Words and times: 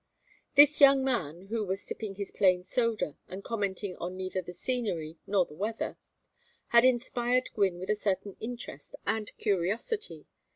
This 0.55 0.81
young 0.81 1.03
man 1.03 1.45
who 1.49 1.63
was 1.63 1.83
sipping 1.83 2.15
his 2.15 2.31
plain 2.31 2.63
soda 2.63 3.17
and 3.27 3.43
commenting 3.43 3.95
on 3.97 4.17
neither 4.17 4.41
the 4.41 4.51
scenery 4.51 5.19
nor 5.27 5.45
the 5.45 5.53
weather, 5.53 5.95
had 6.69 6.83
inspired 6.83 7.51
Gwynne 7.53 7.77
with 7.77 7.91
a 7.91 7.95
certain 7.95 8.35
interest 8.39 8.95
and 9.05 9.31
curiosity. 9.37 10.25